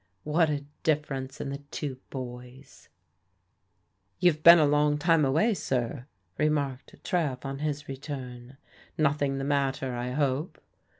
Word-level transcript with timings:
What 0.23 0.49
a 0.49 0.65
difference 0.81 1.39
in 1.39 1.49
the 1.51 1.59
two 1.69 1.99
boys!" 2.09 2.89
You've 4.19 4.41
been 4.41 4.57
a 4.57 4.65
long 4.65 4.97
time 4.97 5.23
away, 5.23 5.53
sir," 5.53 6.07
remarked 6.39 6.95
Trev 7.03 7.45
on 7.45 7.59
his 7.59 7.87
return;" 7.87 8.57
nothing 8.97 9.37
the 9.37 9.43
matter, 9.43 9.93
I 9.93 10.09
hope? 10.13 10.59